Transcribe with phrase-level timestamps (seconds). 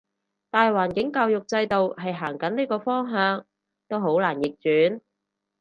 [0.49, 3.45] 大環境教育制度係行緊呢個方向，
[3.87, 5.01] 都好難逆轉